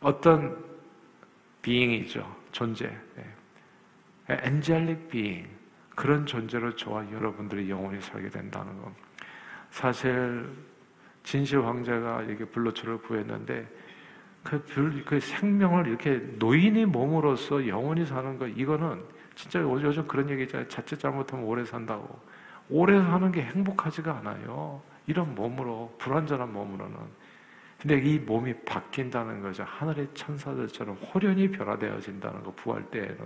어떤 0.00 0.64
비잉이죠. 1.62 2.36
존재. 2.52 2.96
엔젤릭 4.28 5.08
비잉. 5.08 5.48
그런 5.94 6.26
존재로 6.26 6.76
저와 6.76 7.10
여러분들이 7.12 7.68
영원히 7.70 8.00
살게 8.00 8.28
된다는 8.28 8.80
것. 8.80 8.92
사실 9.70 10.48
진실 11.24 11.64
황제가 11.64 12.22
이게 12.22 12.44
불로초를 12.44 12.98
구했는데 12.98 13.68
그, 14.48 14.62
불, 14.64 15.04
그 15.04 15.20
생명을 15.20 15.88
이렇게 15.88 16.22
노인의 16.38 16.86
몸으로서 16.86 17.68
영원히 17.68 18.06
사는 18.06 18.38
것 18.38 18.46
이거는 18.46 19.02
진짜 19.34 19.60
요즘 19.60 20.06
그런 20.08 20.30
얘기 20.30 20.44
있잖아요. 20.44 20.66
자칫 20.68 20.98
잘못하면 20.98 21.44
오래 21.44 21.66
산다고. 21.66 22.18
오래 22.70 22.98
사는 22.98 23.30
게 23.30 23.42
행복하지가 23.42 24.16
않아요. 24.18 24.80
이런 25.06 25.34
몸으로 25.34 25.94
불완전한 25.98 26.50
몸으로는 26.50 26.96
근데 27.78 27.98
이 27.98 28.18
몸이 28.18 28.54
바뀐다는 28.64 29.42
거죠. 29.42 29.64
하늘의 29.64 30.08
천사들처럼 30.14 30.96
호련히 30.96 31.50
변화되어진다는 31.50 32.42
거, 32.42 32.52
부활 32.52 32.82
때에는. 32.90 33.18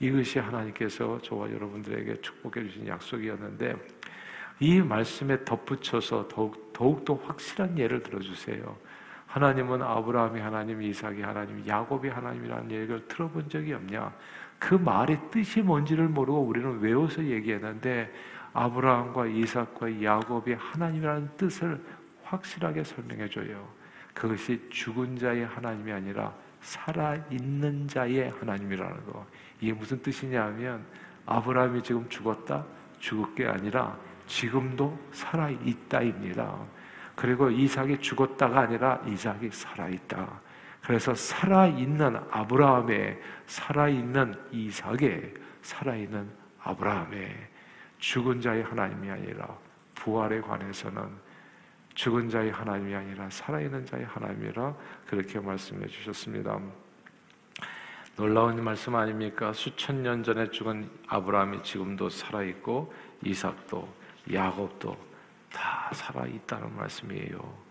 이것이 0.00 0.40
하나님께서 0.40 1.18
저와 1.22 1.50
여러분들에게 1.50 2.20
축복해 2.20 2.66
주신 2.66 2.86
약속이었는데, 2.86 3.74
이 4.60 4.80
말씀에 4.82 5.44
덧붙여서 5.44 6.28
더욱, 6.28 6.72
더욱더 6.74 7.14
확실한 7.14 7.78
예를 7.78 8.02
들어주세요. 8.02 8.76
하나님은 9.34 9.82
아브라함이 9.82 10.40
하나님, 10.40 10.80
이삭이 10.80 11.20
하나님, 11.20 11.66
야곱이 11.66 12.08
하나님이라는 12.08 12.70
얘기를 12.70 13.08
들어본 13.08 13.48
적이 13.48 13.72
없냐? 13.72 14.14
그 14.60 14.76
말의 14.76 15.18
뜻이 15.32 15.60
뭔지를 15.60 16.06
모르고 16.06 16.40
우리는 16.40 16.78
외워서 16.78 17.20
얘기했는데, 17.24 18.14
아브라함과 18.52 19.26
이삭과 19.26 20.00
야곱이 20.00 20.52
하나님이라는 20.52 21.30
뜻을 21.36 21.84
확실하게 22.22 22.84
설명해 22.84 23.28
줘요. 23.28 23.68
그것이 24.14 24.68
죽은 24.70 25.18
자의 25.18 25.44
하나님이 25.44 25.90
아니라 25.90 26.32
살아있는 26.60 27.88
자의 27.88 28.30
하나님이라는 28.30 29.04
거. 29.06 29.26
이게 29.60 29.72
무슨 29.72 30.00
뜻이냐면 30.00 30.84
아브라함이 31.26 31.82
지금 31.82 32.08
죽었다? 32.08 32.64
죽을 33.00 33.34
게 33.34 33.48
아니라 33.48 33.98
지금도 34.28 34.96
살아있다입니다. 35.10 36.83
그리고 37.14 37.50
이삭이 37.50 37.98
죽었다가 37.98 38.60
아니라 38.60 39.00
이삭이 39.06 39.50
살아있다. 39.50 40.40
그래서 40.82 41.14
살아있는 41.14 42.16
아브라함의, 42.30 43.20
살아있는 43.46 44.34
이삭의, 44.52 45.34
살아있는 45.62 46.28
아브라함의 46.62 47.48
죽은 47.98 48.40
자의 48.40 48.62
하나님이 48.62 49.10
아니라 49.10 49.48
부활에 49.94 50.40
관해서는 50.40 51.08
죽은 51.94 52.28
자의 52.28 52.50
하나님이 52.50 52.94
아니라 52.94 53.30
살아있는 53.30 53.86
자의 53.86 54.04
하나님이라 54.04 54.74
그렇게 55.06 55.40
말씀해 55.40 55.86
주셨습니다. 55.86 56.58
놀라운 58.16 58.62
말씀 58.62 58.94
아닙니까? 58.94 59.52
수천 59.52 60.02
년 60.02 60.22
전에 60.22 60.50
죽은 60.50 60.88
아브라함이 61.08 61.62
지금도 61.62 62.10
살아있고 62.10 62.92
이삭도 63.22 63.88
야곱도 64.32 64.92
다 64.92 65.13
살아있다는 65.94 66.76
말씀이에요. 66.76 67.64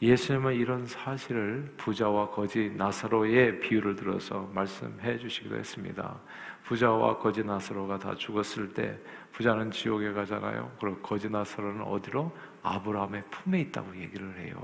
예수님은 0.00 0.54
이런 0.54 0.86
사실을 0.86 1.74
부자와 1.76 2.30
거지 2.30 2.72
나사로의 2.76 3.58
비유를 3.60 3.96
들어서 3.96 4.48
말씀해 4.54 5.18
주시기도 5.18 5.56
했습니다. 5.56 6.16
부자와 6.64 7.18
거지 7.18 7.42
나사로가 7.42 7.98
다 7.98 8.14
죽었을 8.14 8.72
때 8.72 8.96
부자는 9.32 9.70
지옥에 9.70 10.12
가잖아요. 10.12 10.70
그리고 10.80 10.98
거지 10.98 11.28
나사로는 11.28 11.82
어디로? 11.82 12.32
아브라함의 12.62 13.24
품에 13.30 13.60
있다고 13.62 13.96
얘기를 13.96 14.38
해요. 14.38 14.54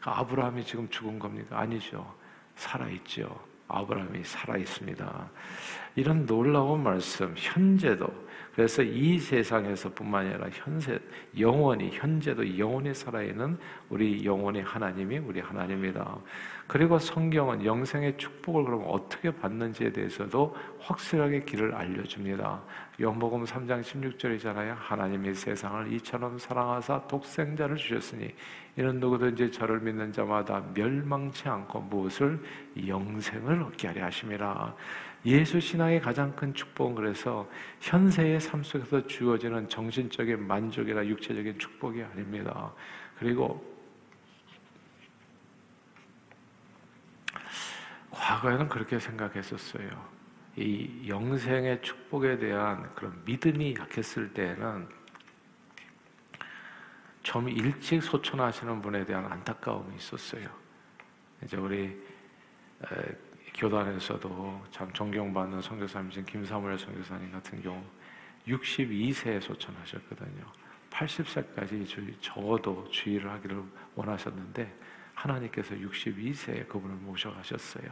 그러니까 0.00 0.20
아브라함이 0.20 0.64
지금 0.64 0.88
죽은 0.90 1.18
겁니까? 1.18 1.58
아니죠. 1.58 2.14
살아있죠. 2.56 3.38
아브라함이 3.68 4.24
살아있습니다. 4.24 5.30
이런 5.94 6.26
놀라운 6.26 6.82
말씀, 6.82 7.34
현재도 7.36 8.25
그래서 8.56 8.82
이 8.82 9.18
세상에서뿐만 9.18 10.28
아니라 10.28 10.48
현세 10.50 10.98
영원히 11.38 11.90
현재도 11.92 12.58
영원히 12.58 12.94
살아있는 12.94 13.58
우리 13.90 14.24
영원의 14.24 14.62
하나님이 14.62 15.18
우리 15.18 15.40
하나님이다. 15.40 16.18
그리고 16.66 16.98
성경은 16.98 17.64
영생의 17.64 18.16
축복을 18.18 18.64
그럼 18.64 18.84
어떻게 18.88 19.30
받는지에 19.30 19.92
대해서도 19.92 20.56
확실하게 20.80 21.44
길을 21.44 21.74
알려줍니다. 21.74 22.60
요복음 22.98 23.44
3장 23.44 23.82
16절이잖아요. 23.82 24.74
하나님이 24.76 25.32
세상을 25.32 25.92
이처럼 25.92 26.38
사랑하사 26.38 27.06
독생자를 27.06 27.76
주셨으니 27.76 28.34
이는 28.76 28.98
누구든지 28.98 29.52
저를 29.52 29.80
믿는 29.80 30.12
자마다 30.12 30.64
멸망치 30.74 31.48
않고 31.48 31.80
무엇을 31.82 32.42
영생을 32.86 33.62
얻게 33.62 33.88
하려 33.88 34.04
하심이라. 34.06 34.74
예수 35.26 35.60
신앙의 35.60 36.00
가장 36.00 36.34
큰 36.34 36.52
축복은 36.52 36.94
그래서 36.96 37.48
현세의 37.80 38.40
삶 38.40 38.62
속에서 38.62 39.06
주어지는 39.06 39.68
정신적인 39.68 40.46
만족이나 40.46 41.06
육체적인 41.06 41.58
축복이 41.58 42.02
아닙니다. 42.02 42.72
그리고 43.18 43.75
과거에는 48.26 48.68
그렇게 48.68 48.98
생각했었어요. 48.98 49.88
이 50.56 51.06
영생의 51.06 51.80
축복에 51.80 52.38
대한 52.38 52.92
그런 52.96 53.22
믿음이 53.24 53.76
약했을 53.78 54.34
때에는 54.34 54.88
좀 57.22 57.48
일찍 57.48 58.02
소천하시는 58.02 58.82
분에 58.82 59.04
대한 59.04 59.30
안타까움이 59.30 59.94
있었어요. 59.94 60.48
이제 61.44 61.56
우리 61.56 61.96
교단에서도 63.54 64.64
참 64.72 64.92
존경받는 64.92 65.62
선교사님이신 65.62 66.24
김사무엘 66.24 66.78
선교사님 66.78 67.30
같은 67.30 67.62
경우 67.62 67.80
62세에 68.48 69.40
소천하셨거든요. 69.40 70.44
80세까지 70.90 72.20
적어도 72.20 72.88
주의를 72.90 73.30
하기를 73.30 73.62
원하셨는데 73.94 74.95
하나님께서 75.16 75.74
62세에 75.74 76.68
그분을 76.68 76.94
모셔가셨어요. 76.96 77.84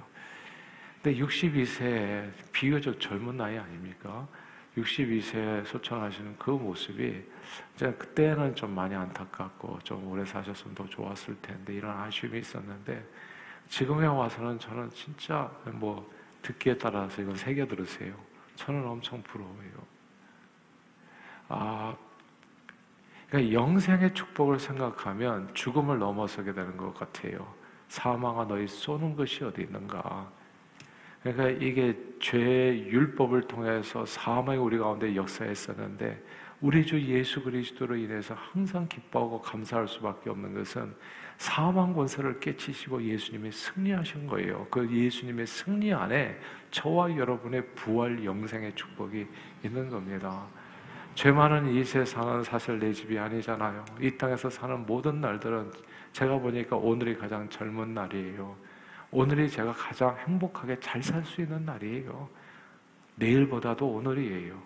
근데 1.02 1.18
62세에 1.20 2.30
비교적 2.52 3.00
젊은 3.00 3.36
나이 3.36 3.58
아닙니까? 3.58 4.28
62세에 4.76 5.64
소천하시는 5.66 6.36
그 6.38 6.50
모습이 6.50 7.24
제가 7.76 7.96
그때는 7.96 8.54
좀 8.54 8.74
많이 8.74 8.94
안타깝고 8.94 9.80
좀 9.84 10.06
오래 10.08 10.24
사셨으면 10.24 10.74
더 10.74 10.86
좋았을 10.88 11.36
텐데 11.40 11.74
이런 11.74 11.96
아쉬움이 11.96 12.38
있었는데 12.38 13.04
지금에 13.68 14.06
와서는 14.06 14.58
저는 14.58 14.90
진짜 14.90 15.50
뭐 15.72 16.10
듣기에 16.42 16.76
따라서 16.76 17.22
이건 17.22 17.36
새겨 17.36 17.66
들으세요. 17.66 18.14
저는 18.56 18.86
엄청 18.86 19.22
부러워요. 19.22 19.86
아, 21.48 21.96
그러니까 23.34 23.52
영생의 23.52 24.14
축복을 24.14 24.60
생각하면 24.60 25.52
죽음을 25.54 25.98
넘어서게 25.98 26.52
되는 26.52 26.76
것 26.76 26.94
같아요. 26.94 27.52
사망아 27.88 28.46
너희 28.46 28.68
쏘는 28.68 29.16
것이 29.16 29.42
어디 29.42 29.62
있는가? 29.62 30.30
그러니까 31.20 31.48
이게 31.48 31.98
죄의 32.20 32.86
율법을 32.86 33.48
통해서 33.48 34.06
사망이 34.06 34.56
우리 34.56 34.78
가운데 34.78 35.16
역사했었는데 35.16 36.22
우리 36.60 36.86
주 36.86 37.00
예수 37.02 37.42
그리스도로 37.42 37.96
인해서 37.96 38.36
항상 38.38 38.86
기뻐하고 38.86 39.40
감사할 39.40 39.88
수밖에 39.88 40.30
없는 40.30 40.54
것은 40.54 40.94
사망 41.36 41.92
권세를 41.92 42.38
깨치시고 42.38 43.02
예수님이 43.02 43.50
승리하신 43.50 44.28
거예요. 44.28 44.68
그 44.70 44.88
예수님의 44.88 45.48
승리 45.48 45.92
안에 45.92 46.38
저와 46.70 47.16
여러분의 47.16 47.66
부활 47.74 48.24
영생의 48.24 48.76
축복이 48.76 49.26
있는 49.64 49.90
겁니다. 49.90 50.46
죄 51.14 51.30
많은 51.30 51.68
이 51.72 51.84
세상은 51.84 52.42
사실 52.42 52.78
내 52.78 52.92
집이 52.92 53.18
아니잖아요. 53.18 53.84
이 54.00 54.10
땅에서 54.16 54.50
사는 54.50 54.84
모든 54.84 55.20
날들은 55.20 55.70
제가 56.12 56.38
보니까 56.38 56.76
오늘이 56.76 57.16
가장 57.16 57.48
젊은 57.48 57.94
날이에요. 57.94 58.56
오늘이 59.12 59.48
제가 59.48 59.72
가장 59.72 60.16
행복하게 60.26 60.78
잘 60.80 61.00
살 61.02 61.24
수 61.24 61.40
있는 61.42 61.64
날이에요. 61.64 62.28
내일보다도 63.16 63.86
오늘이에요. 63.88 64.60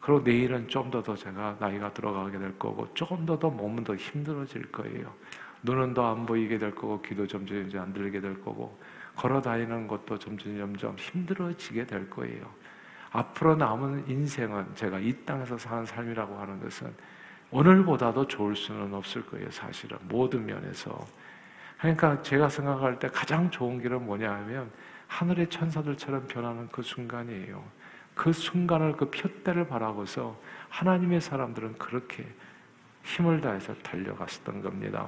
그리고 0.00 0.20
내일은 0.20 0.68
좀 0.68 0.90
더 0.90 1.02
더 1.02 1.14
제가 1.16 1.56
나이가 1.58 1.92
들어가게 1.92 2.38
될 2.38 2.58
거고 2.58 2.92
조금 2.94 3.24
더 3.24 3.38
더 3.38 3.48
몸은 3.48 3.84
더 3.84 3.94
힘들어질 3.96 4.70
거예요. 4.70 5.14
눈은 5.62 5.94
더 5.94 6.10
안 6.10 6.26
보이게 6.26 6.58
될 6.58 6.74
거고 6.74 7.00
귀도 7.02 7.26
점점 7.26 7.66
이제 7.66 7.78
안 7.78 7.92
들리게 7.92 8.20
될 8.20 8.42
거고 8.42 8.78
걸어 9.16 9.40
다니는 9.40 9.86
것도 9.88 10.18
점점 10.18 10.56
점점 10.56 10.96
힘들어지게 10.96 11.86
될 11.86 12.08
거예요. 12.10 12.50
앞으로 13.12 13.56
남은 13.56 14.08
인생은 14.08 14.74
제가 14.74 14.98
이 14.98 15.12
땅에서 15.24 15.58
사는 15.58 15.84
삶이라고 15.84 16.38
하는 16.38 16.60
것은 16.60 16.92
오늘보다도 17.50 18.28
좋을 18.28 18.54
수는 18.54 18.94
없을 18.94 19.26
거예요, 19.26 19.50
사실은. 19.50 19.98
모든 20.02 20.46
면에서. 20.46 21.06
그러니까 21.78 22.22
제가 22.22 22.48
생각할 22.48 22.98
때 22.98 23.08
가장 23.08 23.50
좋은 23.50 23.80
길은 23.80 24.04
뭐냐 24.04 24.30
하면 24.30 24.70
하늘의 25.08 25.48
천사들처럼 25.48 26.28
변하는 26.28 26.68
그 26.70 26.82
순간이에요. 26.82 27.62
그 28.14 28.32
순간을, 28.32 28.92
그 28.92 29.10
표대를 29.10 29.66
바라고서 29.66 30.38
하나님의 30.68 31.20
사람들은 31.20 31.78
그렇게 31.78 32.26
힘을 33.02 33.40
다해서 33.40 33.74
달려갔었던 33.82 34.62
겁니다. 34.62 35.06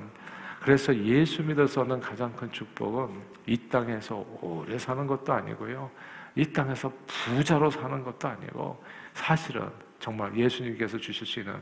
그래서 0.61 0.95
예수 0.97 1.43
믿어서 1.43 1.83
얻는 1.83 2.01
가장 2.01 2.35
큰 2.35 2.51
축복은 2.51 3.11
이 3.47 3.69
땅에서 3.69 4.25
오래 4.41 4.79
사는 4.79 5.07
것도 5.07 5.33
아니고요. 5.33 5.91
이 6.35 6.45
땅에서 6.53 6.93
부자로 7.07 7.71
사는 7.71 8.03
것도 8.03 8.29
아니고 8.29 8.83
사실은 9.13 9.69
정말 9.99 10.37
예수님께서 10.37 10.99
주실 10.99 11.27
수 11.27 11.41
있는 11.41 11.55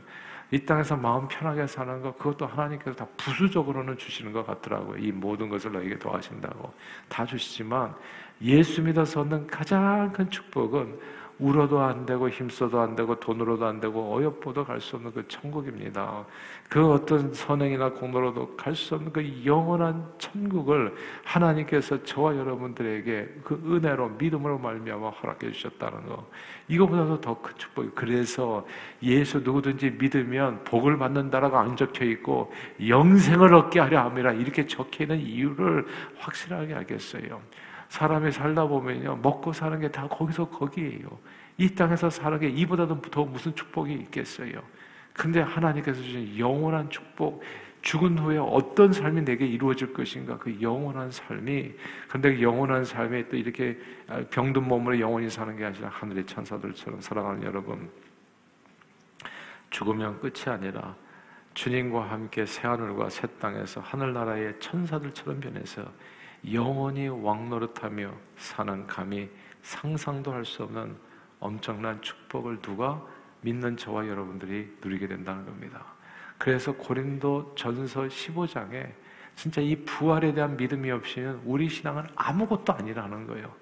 이 0.49 0.59
땅에서 0.65 0.97
마음 0.97 1.27
편하게 1.27 1.65
사는 1.65 2.01
것 2.01 2.17
그것도 2.17 2.45
하나님께서 2.45 2.95
다 2.95 3.07
부수적으로는 3.15 3.97
주시는 3.97 4.33
것 4.33 4.45
같더라고요. 4.45 4.97
이 4.97 5.11
모든 5.11 5.47
것을 5.47 5.71
너에게 5.71 5.97
도와신다고 5.97 6.73
다 7.07 7.25
주시지만 7.25 7.95
예수 8.41 8.81
믿어서 8.81 9.21
얻는 9.21 9.47
가장 9.47 10.11
큰 10.11 10.29
축복은 10.29 10.99
울어도 11.41 11.81
안 11.81 12.05
되고 12.05 12.29
힘써도 12.29 12.79
안 12.79 12.95
되고 12.95 13.19
돈으로도 13.19 13.65
안 13.65 13.81
되고 13.81 14.15
어여뻐도 14.15 14.63
갈 14.63 14.79
수 14.79 14.95
없는 14.95 15.11
그 15.11 15.27
천국입니다. 15.27 16.25
그 16.69 16.91
어떤 16.91 17.33
선행이나 17.33 17.89
공로로도 17.91 18.55
갈 18.55 18.75
수 18.75 18.95
없는 18.95 19.11
그 19.11 19.45
영원한 19.45 20.05
천국을 20.17 20.95
하나님께서 21.25 22.01
저와 22.03 22.37
여러분들에게 22.37 23.29
그 23.43 23.61
은혜로 23.65 24.09
믿음으로 24.19 24.59
말미암아 24.59 25.09
허락해 25.09 25.51
주셨다는 25.51 26.05
거. 26.05 26.25
이거보다도 26.67 27.19
더 27.19 27.41
큰 27.41 27.57
축복이. 27.57 27.89
그래서 27.95 28.65
예수 29.03 29.39
누구든지 29.39 29.91
믿으면 29.99 30.63
복을 30.63 30.97
받는다라고 30.97 31.57
안 31.57 31.75
적혀 31.75 32.05
있고 32.05 32.53
영생을 32.87 33.53
얻게 33.53 33.79
하려 33.79 33.99
함이라 34.01 34.33
이렇게 34.33 34.67
적혀 34.67 35.03
있는 35.03 35.19
이유를 35.19 35.85
확실하게 36.19 36.75
알겠어요. 36.75 37.41
사람이 37.91 38.31
살다 38.31 38.67
보면요, 38.67 39.17
먹고 39.17 39.51
사는 39.51 39.77
게 39.81 39.89
다 39.89 40.07
거기서 40.07 40.47
거기에요. 40.47 41.19
이 41.57 41.75
땅에서 41.75 42.09
사는 42.09 42.39
게 42.39 42.47
이보다도 42.47 43.01
더 43.01 43.25
무슨 43.25 43.53
축복이 43.53 43.91
있겠어요. 43.93 44.63
근데 45.11 45.41
하나님께서 45.41 46.01
주신 46.01 46.39
영원한 46.39 46.89
축복, 46.89 47.43
죽은 47.81 48.17
후에 48.17 48.37
어떤 48.37 48.93
삶이 48.93 49.25
내게 49.25 49.45
이루어질 49.45 49.91
것인가, 49.91 50.37
그 50.37 50.57
영원한 50.61 51.11
삶이, 51.11 51.73
근데 52.07 52.33
그 52.37 52.41
영원한 52.41 52.85
삶에 52.85 53.27
또 53.27 53.35
이렇게 53.35 53.77
병든 54.29 54.63
몸으로 54.63 54.97
영원히 54.97 55.29
사는 55.29 55.53
게 55.57 55.65
아니라 55.65 55.89
하늘의 55.89 56.25
천사들처럼 56.25 57.01
살아가는 57.01 57.43
여러분, 57.43 57.89
죽으면 59.69 60.21
끝이 60.21 60.45
아니라 60.47 60.95
주님과 61.55 62.09
함께 62.09 62.45
새 62.45 62.69
하늘과 62.69 63.09
새 63.09 63.27
땅에서 63.41 63.81
하늘나라의 63.81 64.61
천사들처럼 64.61 65.41
변해서 65.41 65.83
영원히 66.49 67.07
왕노릇하며 67.07 68.11
사는 68.37 68.87
감히 68.87 69.29
상상도 69.61 70.31
할 70.33 70.45
수 70.45 70.63
없는 70.63 70.95
엄청난 71.39 72.01
축복을 72.01 72.61
누가 72.61 73.01
믿는 73.41 73.77
저와 73.77 74.07
여러분들이 74.07 74.77
누리게 74.83 75.07
된다는 75.07 75.45
겁니다. 75.45 75.83
그래서 76.37 76.71
고린도 76.71 77.53
전서 77.55 78.03
15장에 78.03 78.91
진짜 79.35 79.61
이 79.61 79.75
부활에 79.85 80.33
대한 80.33 80.57
믿음이 80.57 80.89
없이는 80.91 81.41
우리 81.45 81.69
신앙은 81.69 82.03
아무것도 82.15 82.73
아니라는 82.73 83.27
거예요. 83.27 83.53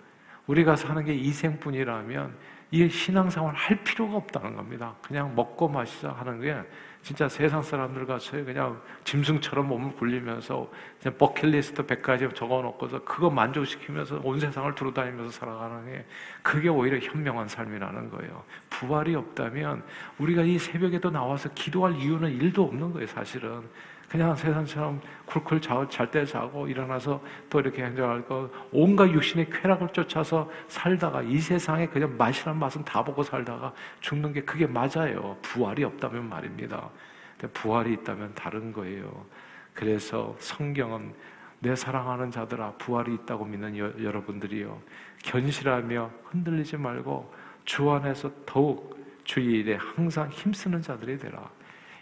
우리가 0.47 0.75
사는 0.75 1.03
게 1.03 1.13
이 1.13 1.31
생뿐이라면 1.31 2.35
이 2.71 2.88
신앙생활 2.88 3.53
할 3.55 3.84
필요가 3.84 4.17
없다는 4.17 4.55
겁니다. 4.55 4.93
그냥 5.01 5.34
먹고 5.36 5.67
마시자 5.67 6.12
하는 6.12 6.39
게 6.39 6.55
진짜 7.01 7.27
세상 7.29 7.63
사람들 7.63 8.05
같이 8.05 8.32
그냥 8.32 8.79
짐승처럼 9.05 9.67
몸을 9.67 9.95
굴리면서 9.95 10.69
그냥 11.01 11.17
버킷리스트 11.17 11.86
100가지 11.86 12.36
적어놓고서 12.36 13.03
그거 13.03 13.29
만족시키면서 13.29 14.21
온 14.23 14.39
세상을 14.39 14.75
두루다니면서 14.75 15.32
살아가는 15.32 15.86
게 15.86 16.05
그게 16.43 16.67
오히려 16.69 16.99
현명한 16.99 17.47
삶이라는 17.47 18.12
거예요. 18.12 18.43
부활이 18.69 19.15
없다면 19.15 19.84
우리가 20.19 20.43
이 20.43 20.60
새벽에도 20.60 21.10
나와서 21.10 21.49
기도할 21.55 21.95
이유는 21.95 22.32
일도 22.34 22.65
없는 22.65 22.93
거예요, 22.93 23.08
사실은. 23.08 23.63
그냥 24.09 24.35
세상처럼 24.35 24.99
쿨쿨 25.25 25.61
잘때 25.61 26.25
자고 26.25 26.67
일어나서 26.67 27.21
또 27.49 27.59
이렇게 27.59 27.83
행정하고 27.83 28.49
온갖 28.71 29.07
육신의 29.11 29.51
쾌락을 29.51 29.89
쫓아서 29.89 30.49
살다가 30.67 31.21
이 31.21 31.37
세상에 31.37 31.85
그냥 31.87 32.17
맛이란 32.17 32.57
맛은 32.57 32.83
다 32.83 33.03
보고 33.03 33.21
살다가 33.21 33.71
죽는 34.01 34.33
게 34.33 34.41
그게 34.41 34.65
맞아요. 34.65 35.37
부활이 35.43 35.83
없다면 35.83 36.27
말입니다. 36.27 36.89
근데 37.37 37.53
부활이 37.53 37.93
있다면 37.93 38.33
다른 38.33 38.73
거예요. 38.73 39.25
그래서 39.75 40.35
성경은 40.39 41.13
내 41.59 41.75
사랑하는 41.75 42.31
자들아 42.31 42.73
부활이 42.79 43.13
있다고 43.13 43.45
믿는 43.45 43.77
여, 43.77 43.91
여러분들이요 44.01 44.81
견실하며 45.23 46.09
흔들리지 46.25 46.77
말고 46.77 47.31
주 47.65 47.91
안에서 47.91 48.31
더욱 48.45 48.97
주의 49.23 49.59
일에 49.59 49.75
항상 49.75 50.29
힘쓰는 50.29 50.81
자들이 50.81 51.19
되라. 51.19 51.47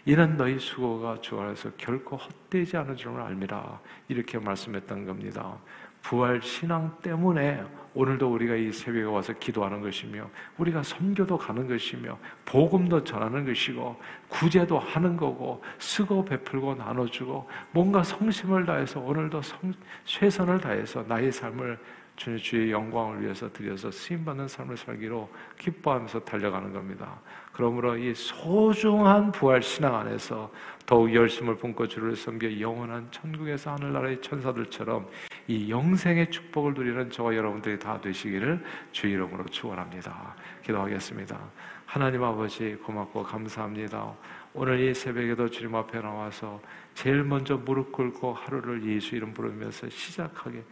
이는 0.08 0.38
너희 0.38 0.58
수고가 0.58 1.20
주 1.20 1.38
안에서 1.38 1.70
결코 1.76 2.16
헛되지 2.16 2.78
않은 2.78 2.96
줄을 2.96 3.20
알미라. 3.20 3.78
이렇게 4.08 4.38
말씀했던 4.38 5.04
겁니다. 5.04 5.58
부활 6.00 6.40
신앙 6.40 6.96
때문에 7.02 7.62
오늘도 7.92 8.32
우리가 8.32 8.54
이 8.54 8.72
새벽에 8.72 9.04
와서 9.04 9.34
기도하는 9.34 9.82
것이며 9.82 10.30
우리가 10.56 10.82
선교도 10.82 11.36
가는 11.36 11.68
것이며 11.68 12.18
복음도 12.46 13.04
전하는 13.04 13.44
것이고 13.44 14.00
구제도 14.28 14.78
하는 14.78 15.14
거고 15.14 15.62
쓰고 15.78 16.24
베풀고 16.24 16.76
나눠주고 16.76 17.46
뭔가 17.72 18.02
성심을 18.02 18.64
다해서 18.64 19.00
오늘도 19.00 19.42
성, 19.42 19.74
최선을 20.06 20.58
다해서 20.58 21.04
나의 21.06 21.30
삶을 21.30 21.78
주의 22.16 22.72
영광을 22.72 23.22
위해서 23.22 23.52
드려서 23.52 23.90
쓰임 23.90 24.24
받는 24.24 24.48
삶을 24.48 24.76
살기로 24.76 25.30
기뻐하면서 25.58 26.24
달려가는 26.24 26.72
겁니다. 26.72 27.20
그러므로 27.58 27.96
이 27.96 28.14
소중한 28.14 29.32
부활 29.32 29.60
신앙 29.60 29.96
안에서 29.96 30.48
더욱 30.86 31.12
열심을 31.12 31.56
품고 31.56 31.88
주를 31.88 32.14
섬겨 32.14 32.60
영원한 32.60 33.08
천국에서 33.10 33.72
하늘나라의 33.72 34.22
천사들처럼 34.22 35.08
이 35.48 35.68
영생의 35.68 36.30
축복을 36.30 36.74
누리는 36.74 37.10
저와 37.10 37.34
여러분들이 37.34 37.76
다 37.76 38.00
되시기를 38.00 38.62
주 38.92 39.08
이름으로 39.08 39.44
축원합니다. 39.46 40.36
기도하겠습니다. 40.64 41.36
하나님 41.84 42.22
아버지 42.22 42.76
고맙고 42.76 43.24
감사합니다. 43.24 44.14
오늘 44.54 44.78
이 44.78 44.94
새벽에도 44.94 45.50
주님 45.50 45.74
앞에 45.74 46.00
나와서 46.00 46.60
제일 46.98 47.22
먼저 47.22 47.56
무릎 47.56 47.92
꿇고 47.92 48.32
하루를 48.32 48.84
예수 48.84 49.14
이름 49.14 49.32
부르면서 49.32 49.88
시작하게 49.88 50.64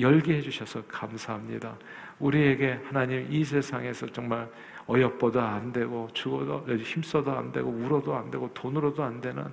열게 0.00 0.36
해주셔서 0.38 0.84
감사합니다. 0.88 1.76
우리에게 2.20 2.80
하나님 2.86 3.30
이 3.30 3.44
세상에서 3.44 4.06
정말 4.06 4.50
어여뻐도 4.88 5.42
안 5.42 5.74
되고 5.74 6.08
죽어도 6.14 6.74
힘써도 6.78 7.32
안 7.32 7.52
되고 7.52 7.68
울어도 7.68 8.16
안 8.16 8.30
되고 8.30 8.48
돈으로도 8.54 9.04
안 9.04 9.20
되는 9.20 9.44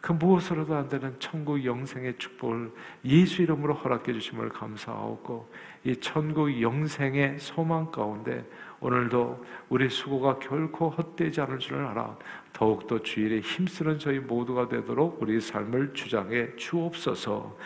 그 0.00 0.12
무엇으로도 0.12 0.76
안 0.76 0.88
되는 0.88 1.12
천국 1.18 1.64
영생의 1.64 2.18
축복을 2.18 2.70
예수 3.06 3.42
이름으로 3.42 3.74
허락해 3.74 4.12
주심을 4.12 4.50
감사하고 4.50 5.52
이 5.82 5.96
천국 5.96 6.62
영생의 6.62 7.40
소망 7.40 7.90
가운데 7.90 8.48
오늘도 8.80 9.44
우리 9.68 9.90
수고가 9.90 10.38
결코 10.38 10.88
헛되지 10.88 11.40
않을 11.42 11.58
줄을 11.58 11.84
알아 11.86 12.16
더욱더 12.52 13.02
주일에 13.02 13.40
힘쓰는 13.40 13.98
저희 13.98 14.18
모두가 14.18 14.68
되도록 14.68 15.20
우리 15.20 15.40
삶을 15.40 15.92
주장해 15.92 16.56
주옵소서 16.56 17.56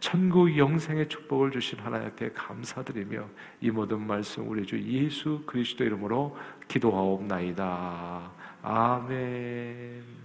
천국 0.00 0.54
영생의 0.54 1.08
축복을 1.08 1.50
주신 1.50 1.78
하나님 1.78 2.08
앞에 2.08 2.32
감사드리며 2.32 3.24
이 3.62 3.70
모든 3.70 4.06
말씀 4.06 4.46
우리 4.48 4.66
주 4.66 4.78
예수 4.82 5.42
그리스도 5.46 5.82
이름으로 5.84 6.36
기도하옵나이다. 6.68 8.30
아멘. 8.62 10.23